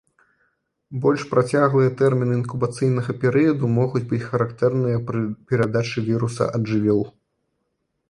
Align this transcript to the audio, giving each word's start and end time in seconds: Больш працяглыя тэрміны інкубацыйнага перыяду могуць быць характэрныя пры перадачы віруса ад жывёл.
Больш 1.03 1.21
працяглыя 1.33 1.89
тэрміны 1.99 2.33
інкубацыйнага 2.39 3.11
перыяду 3.25 3.71
могуць 3.77 4.03
быць 4.15 4.25
характэрныя 4.31 4.97
пры 5.11 5.21
перадачы 5.53 5.99
віруса 6.13 6.53
ад 6.59 6.63
жывёл. 6.75 7.01